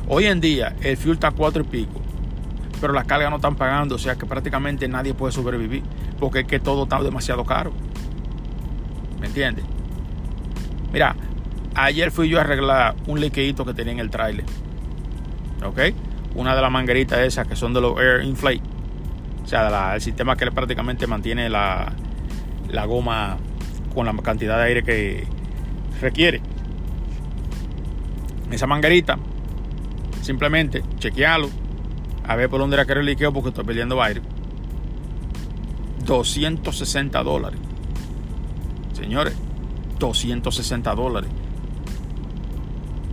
[0.08, 2.02] Hoy en día el fuel está a 4 y pico.
[2.80, 3.96] Pero las cargas no están pagando.
[3.96, 5.84] O sea que prácticamente nadie puede sobrevivir.
[6.20, 7.72] Porque es que todo está demasiado caro.
[9.26, 9.66] ¿Me entiendes?
[10.94, 11.16] Mira,
[11.74, 14.46] ayer fui yo a arreglar un liquidito que tenía en el trailer.
[15.66, 15.80] ¿Ok?
[16.36, 18.62] Una de las mangueritas esas que son de los Air Inflate.
[19.44, 21.92] O sea, el sistema que prácticamente mantiene la,
[22.70, 23.38] la goma
[23.96, 25.26] con la cantidad de aire que
[26.02, 26.40] requiere.
[28.52, 29.18] Esa manguerita,
[30.22, 31.50] simplemente chequearlo,
[32.28, 34.22] a ver por dónde era que era el liqueo porque estoy perdiendo aire.
[36.06, 37.60] 260 dólares.
[38.96, 39.34] Señores,
[40.00, 41.30] 260 dólares.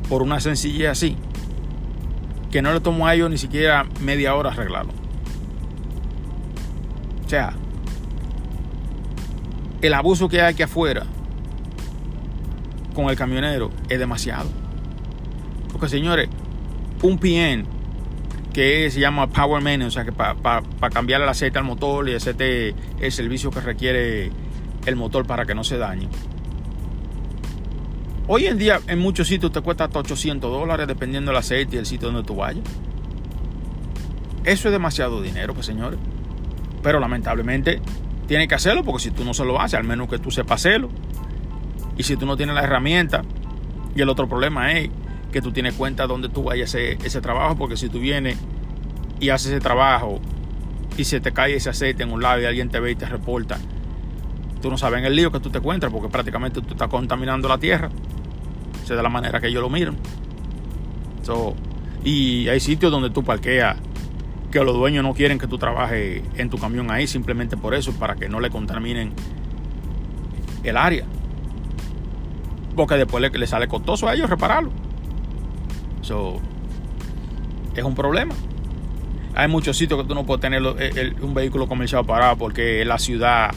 [0.08, 1.16] Por una sencillez así.
[2.50, 4.92] Que no le tomó a ellos ni siquiera media hora arreglarlo.
[7.26, 7.54] O sea,
[9.80, 11.04] el abuso que hay aquí afuera
[12.94, 14.48] con el camionero es demasiado.
[15.72, 16.28] Porque señores,
[17.02, 17.64] un PN
[18.52, 22.14] que se llama Power Man, o sea que para cambiar el aceite al motor y
[22.14, 24.30] hacerte el servicio que requiere
[24.86, 26.08] el motor para que no se dañe.
[28.28, 31.78] Hoy en día en muchos sitios te cuesta hasta 800 dólares dependiendo del aceite y
[31.78, 32.64] el sitio donde tú vayas.
[34.44, 35.98] Eso es demasiado dinero, pues señores.
[36.82, 37.80] Pero lamentablemente
[38.26, 40.60] tiene que hacerlo porque si tú no se lo haces, al menos que tú sepas
[40.60, 40.88] hacerlo.
[41.96, 43.22] Y si tú no tienes la herramienta,
[43.94, 44.88] y el otro problema es
[45.32, 48.36] que tú tienes cuenta dónde tú vayas a hacer ese trabajo, porque si tú vienes
[49.20, 50.20] y haces ese trabajo
[50.96, 53.06] y se te cae ese aceite en un lado y alguien te ve y te
[53.06, 53.58] reporta,
[54.62, 57.48] tú no sabes en el lío que tú te encuentras porque prácticamente tú estás contaminando
[57.48, 57.90] la tierra.
[58.82, 59.96] Esa es de la manera que ellos lo miran.
[62.04, 63.76] y hay sitios donde tú parqueas
[64.50, 67.92] que los dueños no quieren que tú trabajes en tu camión ahí simplemente por eso,
[67.92, 69.12] para que no le contaminen
[70.62, 71.04] el área.
[72.76, 74.70] Porque después le, le sale costoso a ellos repararlo.
[76.02, 76.40] So,
[77.74, 78.34] es un problema.
[79.34, 80.62] Hay muchos sitios que tú no puedes tener
[81.22, 83.50] un vehículo comercial parado porque la ciudad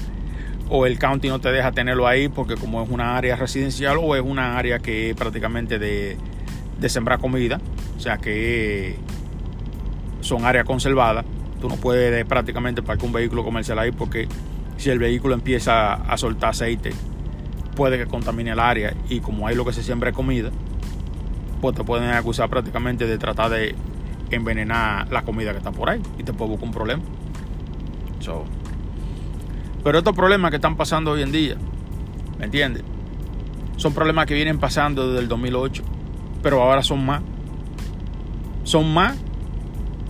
[0.69, 4.15] o el county no te deja tenerlo ahí porque como es una área residencial o
[4.15, 6.17] es una área que es prácticamente de,
[6.87, 7.59] sembrar comida,
[7.97, 8.95] o sea que
[10.21, 11.25] son áreas conservadas,
[11.61, 14.27] tú no puedes prácticamente parquear un vehículo comercial ahí porque
[14.77, 16.91] si el vehículo empieza a soltar aceite
[17.75, 20.49] puede que contamine el área y como hay lo que se siembra comida,
[21.61, 23.75] pues te pueden acusar prácticamente de tratar de
[24.31, 27.03] envenenar la comida que está por ahí y te puede buscar un problema.
[29.85, 31.57] Pero estos problemas que están pasando hoy en día,
[32.39, 32.83] ¿me entiendes?
[33.77, 35.83] Son problemas que vienen pasando desde el 2008,
[36.41, 37.21] pero ahora son más.
[38.63, 39.15] Son más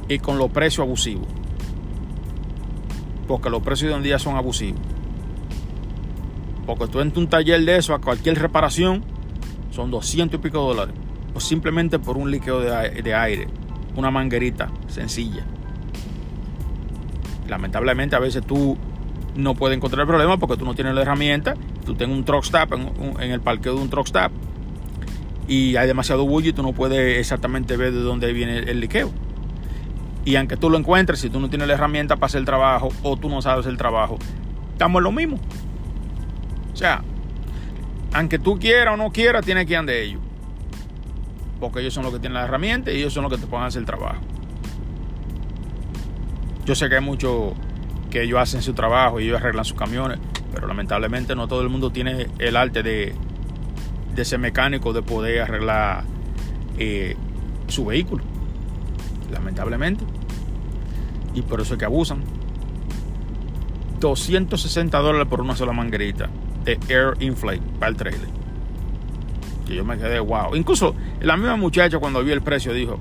[0.08, 1.28] y con los precios abusivos.
[3.28, 4.80] Porque los precios de hoy en día son abusivos.
[6.66, 9.04] Porque tú entras un taller de eso a cualquier reparación,
[9.72, 10.96] son 200 y pico dólares.
[11.34, 13.50] O simplemente por un líquido de aire
[13.98, 15.44] una manguerita sencilla.
[17.50, 18.78] Lamentablemente a veces tú
[19.36, 21.56] no puede encontrar el problema porque tú no tienes la herramienta.
[21.86, 24.32] Tú tienes un truck stop en, en el parqueo de un truck stop
[25.48, 29.12] y hay demasiado bullo y tú no puedes exactamente ver de dónde viene el, liqueo.
[30.24, 32.90] Y aunque tú lo encuentres, si tú no tienes la herramienta para hacer el trabajo
[33.04, 34.18] o tú no sabes el trabajo,
[34.72, 35.40] estamos en lo mismo.
[36.74, 37.04] O sea,
[38.14, 40.22] aunque tú quieras o no quieras, tienes que ir de ellos.
[41.60, 43.68] Porque ellos son los que tienen la herramienta y ellos son los que te pueden
[43.68, 44.22] hacer el trabajo.
[46.66, 47.54] Yo sé que hay muchos
[48.16, 50.20] que ellos hacen su trabajo y ellos arreglan sus camiones,
[50.54, 53.14] pero lamentablemente no todo el mundo tiene el arte de,
[54.16, 56.06] de ese mecánico de poder arreglar
[56.78, 57.18] eh,
[57.68, 58.24] su vehículo.
[59.34, 60.06] Lamentablemente.
[61.34, 62.24] Y por eso es que abusan.
[64.00, 66.30] 260 dólares por una sola manguerita
[66.64, 68.30] de Air Inflate para el trailer.
[69.68, 70.56] Que yo me quedé wow.
[70.56, 72.98] Incluso la misma muchacha cuando vio el precio dijo,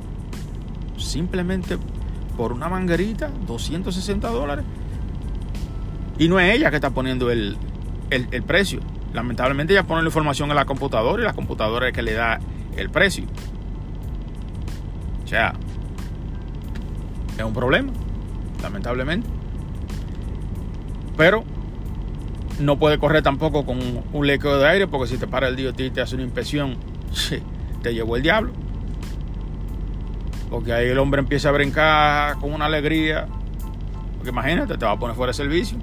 [0.99, 1.79] simplemente
[2.37, 4.65] por una manguerita, 260 dólares.
[6.19, 7.57] Y no es ella que está poniendo el,
[8.11, 8.81] el, precio.
[9.13, 12.39] Lamentablemente ella pone la información en la computadora y la computadora es que le da
[12.77, 13.25] el precio.
[15.25, 15.55] O sea,
[17.37, 17.93] es un problema,
[18.63, 19.29] lamentablemente.
[21.17, 21.45] Pero
[22.61, 23.79] no puede correr tampoco con
[24.13, 26.77] un lequeo de aire porque si te para el DOT y te hace una inspección,
[27.83, 28.53] te llevó el diablo.
[30.51, 33.27] Porque ahí el hombre empieza a brincar con una alegría.
[34.17, 35.79] Porque imagínate, te va a poner fuera de servicio.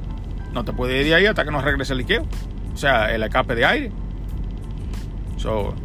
[0.53, 2.25] No te puede ir de ahí hasta que no regrese el liqueo
[2.73, 3.91] o sea, el escape de aire.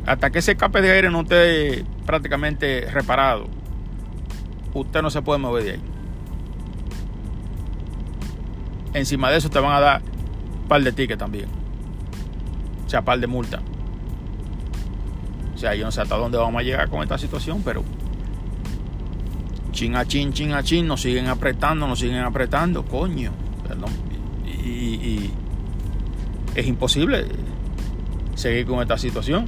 [0.07, 3.47] hasta que ese escape de aire no esté prácticamente reparado,
[4.75, 5.81] usted no se puede mover de ahí.
[8.95, 10.03] Encima de eso te van a dar
[10.69, 11.47] par de tickets también.
[12.87, 13.61] O sea, par de multa.
[15.55, 17.83] O sea, yo no sé hasta dónde vamos a llegar con esta situación, pero
[19.73, 23.33] chin a chin, chin a chin, nos siguen apretando, nos siguen apretando, coño.
[23.67, 24.06] Perdón.
[24.67, 25.31] Y
[26.57, 27.27] es imposible
[28.35, 29.47] seguir con esta situación.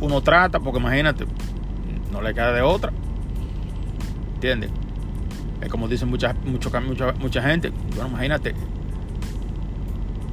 [0.00, 1.24] Uno trata, porque imagínate,
[2.12, 2.92] no le queda de otra.
[4.34, 4.70] ¿Entiendes?
[5.60, 7.72] Es como dicen mucha, mucha, mucha gente.
[7.94, 8.54] Bueno, imagínate,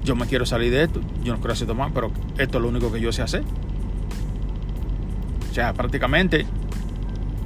[0.03, 2.69] yo me quiero salir de esto, yo no quiero hacer más, pero esto es lo
[2.69, 3.43] único que yo sé hacer.
[5.49, 6.45] O sea, prácticamente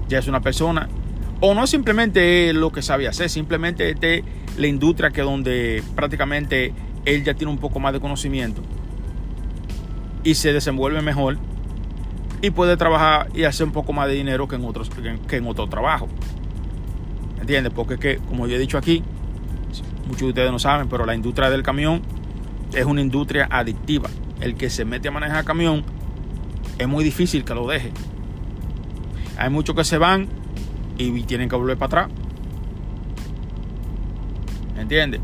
[0.08, 0.88] ya es una persona,
[1.42, 4.24] o no simplemente lo que sabe hacer, simplemente es
[4.58, 6.74] la industria que donde prácticamente
[7.06, 8.62] él ya tiene un poco más de conocimiento
[10.24, 11.38] y se desenvuelve mejor
[12.42, 14.90] y puede trabajar y hacer un poco más de dinero que en otros
[15.28, 16.08] que en otro trabajo.
[17.40, 17.72] ¿Entiendes?
[17.74, 19.04] Porque es que, como yo he dicho aquí,
[20.06, 22.02] muchos de ustedes no saben, pero la industria del camión
[22.74, 24.10] es una industria adictiva.
[24.42, 25.84] El que se mete a manejar camión
[26.78, 27.92] es muy difícil que lo deje.
[29.38, 30.28] Hay muchos que se van
[30.98, 32.27] y tienen que volver para atrás.
[34.88, 35.20] ¿Entiendes?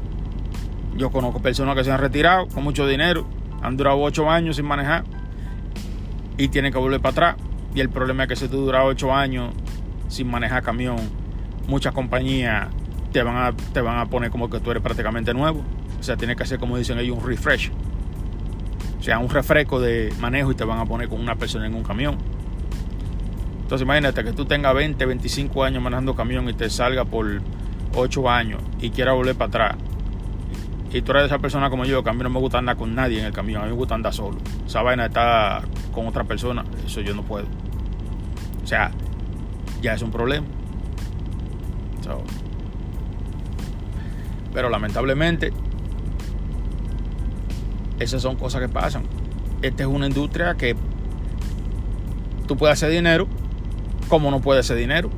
[0.97, 3.25] Yo conozco personas que se han retirado con mucho dinero,
[3.61, 5.05] han durado ocho años sin manejar
[6.37, 7.35] y tienen que volver para atrás.
[7.73, 9.53] Y el problema es que si tú duras ocho años
[10.09, 10.97] sin manejar camión,
[11.65, 12.67] muchas compañías
[13.13, 15.63] te van, a, te van a poner como que tú eres prácticamente nuevo.
[15.97, 17.71] O sea, tienes que hacer, como dicen ellos, un refresh.
[18.99, 21.73] O sea, un refresco de manejo y te van a poner con una persona en
[21.73, 22.17] un camión.
[23.61, 27.41] Entonces imagínate que tú tengas 20, 25 años manejando camión y te salga por
[27.95, 29.93] 8 años y quieras volver para atrás
[30.93, 32.93] y tú eres esa persona como yo, que a mí no me gusta andar con
[32.93, 34.37] nadie en el camión, a mí me gusta andar solo.
[34.67, 37.47] Esa vaina está con otra persona, eso yo no puedo.
[38.63, 38.91] O sea,
[39.81, 40.45] ya es un problema.
[44.53, 45.51] pero lamentablemente,
[47.99, 49.01] esas son cosas que pasan.
[49.63, 50.75] Esta es una industria que
[52.47, 53.27] tú puedes hacer dinero
[54.09, 55.09] como no puedes hacer dinero.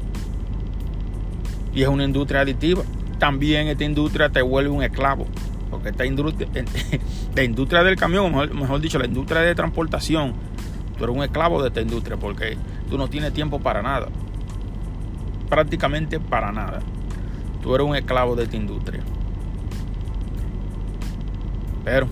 [1.76, 2.84] Y es una industria adictiva.
[3.20, 5.28] También esta industria te vuelve un esclavo
[5.76, 6.48] porque esta industria,
[7.36, 10.34] la industria del camión, mejor, dicho, la industria de transportación,
[10.98, 12.58] tú eres un esclavo de esta industria porque
[12.90, 14.08] tú no tienes tiempo para nada.
[15.50, 16.80] Prácticamente para nada.
[17.62, 19.02] Tú eres un esclavo de esta industria.
[21.84, 22.08] Pero,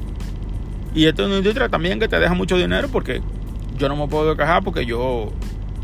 [0.94, 3.22] y esta es una industria también que te deja mucho dinero porque
[3.78, 5.32] yo no me puedo quejar porque yo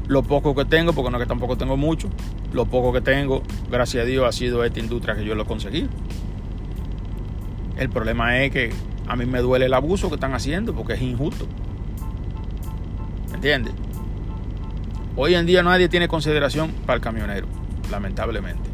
[0.08, 2.10] lo poco que tengo, porque no es que tampoco tengo mucho,
[2.54, 5.88] lo poco que tengo, gracias a Dios, ha sido esta industria que yo lo conseguí.
[7.78, 8.72] El problema es que
[9.08, 11.48] a mí me duele el abuso que están haciendo porque es injusto.
[13.30, 13.74] ¿Me entiendes?
[15.16, 17.48] Hoy en día nadie tiene consideración para el camionero,
[17.92, 18.70] lamentablemente.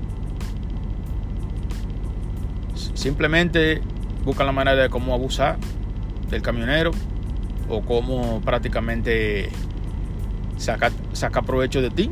[2.94, 3.82] Simplemente
[4.24, 5.58] buscan la manera de cómo abusar
[6.30, 6.92] del camionero
[7.70, 9.50] o cómo prácticamente
[10.58, 12.10] sacar saca provecho de ti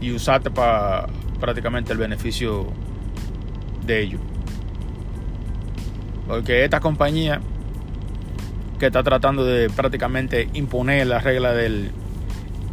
[0.00, 1.06] y usarte para
[1.40, 2.66] prácticamente el beneficio
[3.86, 4.20] de ellos.
[6.26, 7.40] Porque esta compañía
[8.78, 11.92] que está tratando de prácticamente imponer la regla del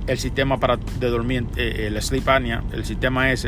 [0.05, 3.47] el sistema para de dormir, eh, el sleep apnea, el sistema ese,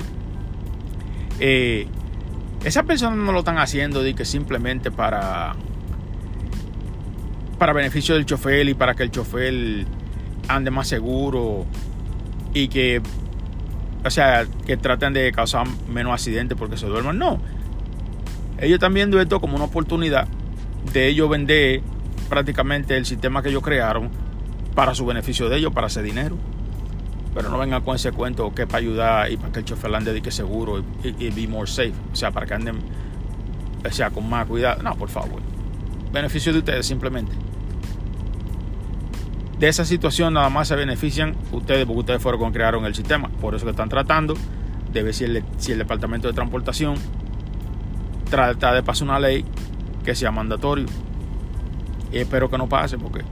[1.40, 1.86] eh,
[2.64, 5.56] esas personas no lo están haciendo de que simplemente para
[7.60, 9.86] para beneficio del chofer y para que el chofer
[10.48, 11.66] ande más seguro
[12.54, 13.02] y que
[14.06, 17.40] o sea que traten de causar menos accidentes porque se duerman no
[18.60, 20.28] ellos están viendo esto como una oportunidad
[20.94, 21.82] de ellos vender
[22.30, 24.10] prácticamente el sistema que ellos crearon
[24.76, 26.38] para su beneficio de ellos, para hacer dinero.
[27.34, 30.12] Pero no vengan con ese cuento que para ayudar y para que el chofer ande
[30.12, 31.94] dedique seguro y, y, be more safe.
[32.14, 32.78] O sea, para que anden
[33.86, 34.82] o sea, con más cuidado.
[34.82, 35.42] No, por favor.
[36.14, 37.34] Beneficio de ustedes simplemente.
[39.60, 43.30] De esa situación nada más se benefician ustedes porque ustedes fueron quien crearon el sistema.
[43.30, 44.36] Por eso que están tratando
[44.92, 45.44] de ver si el,
[45.78, 46.96] Departamento de Transportación
[48.30, 49.46] trata de pasar una ley
[50.04, 50.88] que sea mandatorio.
[52.12, 53.24] Espero que no pase porque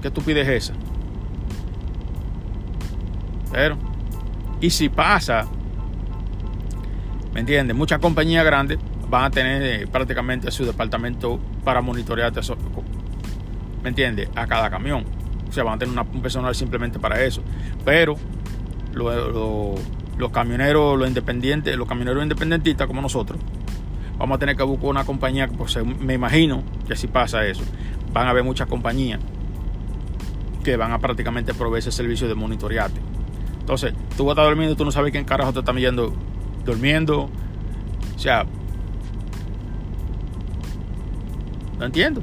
[0.00, 0.74] qué estupidez es esa.
[3.52, 3.78] Pero,
[4.60, 5.46] y si pasa,
[7.32, 7.76] ¿me entiendes?
[7.76, 8.78] Muchas compañías grandes
[9.08, 12.32] van a tener eh, prácticamente su departamento para monitorear,
[13.86, 14.28] ¿me entiendes?
[14.34, 15.04] A cada camión.
[15.48, 17.40] O sea, van a tener una, un personal simplemente para eso.
[17.84, 18.16] Pero
[18.92, 19.74] lo, lo,
[20.18, 23.38] los camioneros, los independientes, los camioneros independentistas como nosotros,
[24.18, 27.62] vamos a tener que buscar una compañía, pues me imagino que si pasa eso,
[28.12, 29.20] van a haber muchas compañías
[30.64, 33.00] que van a prácticamente proveer ese servicio de monitorearte.
[33.60, 36.12] Entonces, tú vas a estar durmiendo tú no sabes quién carajo te está mirando
[36.64, 37.30] durmiendo.
[38.16, 38.46] O sea,
[41.78, 42.20] no entiendo.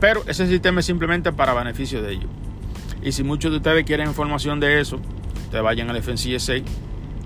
[0.00, 2.30] Pero ese sistema es simplemente para beneficio de ellos.
[3.02, 5.00] Y si muchos de ustedes quieren información de eso,
[5.44, 6.54] ustedes vayan al FNCSA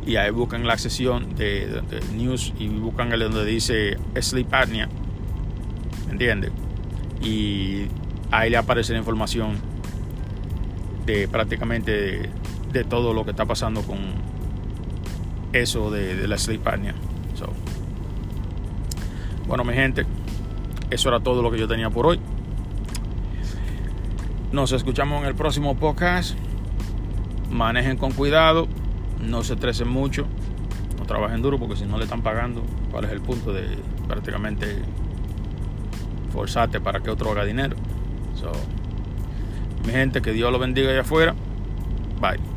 [0.06, 1.82] y ahí buscan la sesión de,
[2.14, 4.88] news y buscan el donde dice sleep apnea,
[6.06, 6.52] ¿me entiendes?
[7.22, 7.86] Y
[8.30, 9.56] ahí le aparece la información
[11.06, 12.30] de prácticamente
[12.72, 13.98] de, todo lo que está pasando con
[15.52, 16.94] eso de, la sleep apnea.
[19.46, 20.06] bueno, mi gente,
[20.90, 22.20] eso era todo lo que yo tenía por hoy.
[24.52, 26.36] Nos escuchamos en el próximo podcast.
[27.50, 28.68] Manejen con cuidado
[29.20, 30.26] no se estresen mucho,
[30.98, 33.78] no trabajen duro porque si no le están pagando, ¿cuál es el punto de
[34.08, 34.82] prácticamente
[36.32, 37.76] forzarte para que otro haga dinero?
[39.84, 41.34] mi gente, que Dios lo bendiga allá afuera.
[42.20, 42.49] Bye.